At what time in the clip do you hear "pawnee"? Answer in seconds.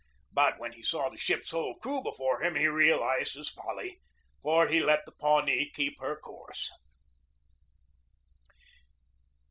5.11-5.69